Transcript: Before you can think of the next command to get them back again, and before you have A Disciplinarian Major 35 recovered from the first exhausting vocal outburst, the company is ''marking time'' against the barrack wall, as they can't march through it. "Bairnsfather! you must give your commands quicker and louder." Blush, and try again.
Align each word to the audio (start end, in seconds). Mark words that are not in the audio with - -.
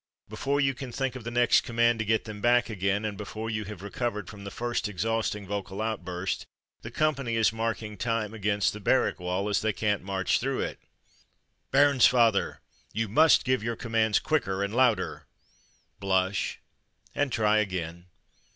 Before 0.27 0.59
you 0.59 0.73
can 0.73 0.91
think 0.91 1.15
of 1.15 1.25
the 1.25 1.29
next 1.29 1.61
command 1.61 1.99
to 1.99 2.05
get 2.05 2.23
them 2.23 2.41
back 2.41 2.71
again, 2.71 3.05
and 3.05 3.15
before 3.15 3.51
you 3.51 3.65
have 3.65 3.83
A 3.83 3.85
Disciplinarian 3.85 3.93
Major 3.93 3.99
35 3.99 4.01
recovered 4.23 4.29
from 4.31 4.43
the 4.45 4.49
first 4.57 4.89
exhausting 4.89 5.47
vocal 5.47 5.79
outburst, 5.79 6.47
the 6.81 6.89
company 6.89 7.35
is 7.35 7.51
''marking 7.53 7.99
time'' 7.99 8.33
against 8.33 8.73
the 8.73 8.79
barrack 8.79 9.19
wall, 9.19 9.47
as 9.47 9.61
they 9.61 9.71
can't 9.71 10.01
march 10.01 10.39
through 10.39 10.61
it. 10.61 10.79
"Bairnsfather! 11.71 12.61
you 12.91 13.07
must 13.07 13.45
give 13.45 13.61
your 13.61 13.75
commands 13.75 14.17
quicker 14.17 14.63
and 14.63 14.75
louder." 14.75 15.27
Blush, 15.99 16.59
and 17.13 17.31
try 17.31 17.57
again. 17.59 18.07